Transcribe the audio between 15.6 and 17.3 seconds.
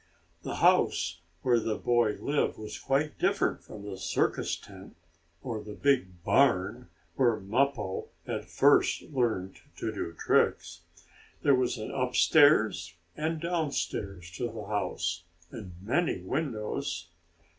many windows.